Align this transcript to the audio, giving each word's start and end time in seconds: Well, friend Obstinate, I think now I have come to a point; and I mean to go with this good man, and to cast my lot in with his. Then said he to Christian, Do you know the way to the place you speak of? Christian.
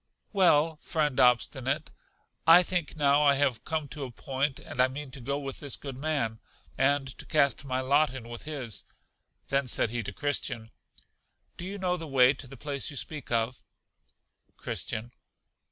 Well, 0.33 0.77
friend 0.77 1.19
Obstinate, 1.19 1.91
I 2.47 2.63
think 2.63 2.95
now 2.95 3.21
I 3.21 3.35
have 3.35 3.63
come 3.63 3.87
to 3.89 4.03
a 4.03 4.09
point; 4.09 4.57
and 4.59 4.81
I 4.81 4.87
mean 4.87 5.11
to 5.11 5.21
go 5.21 5.37
with 5.37 5.59
this 5.59 5.75
good 5.75 5.95
man, 5.95 6.39
and 6.75 7.15
to 7.19 7.23
cast 7.27 7.65
my 7.65 7.81
lot 7.81 8.11
in 8.11 8.27
with 8.27 8.45
his. 8.45 8.85
Then 9.49 9.67
said 9.67 9.91
he 9.91 10.01
to 10.01 10.11
Christian, 10.11 10.71
Do 11.55 11.65
you 11.65 11.77
know 11.77 11.97
the 11.97 12.07
way 12.07 12.33
to 12.33 12.47
the 12.47 12.57
place 12.57 12.89
you 12.89 12.97
speak 12.97 13.29
of? 13.31 13.61
Christian. 14.57 15.11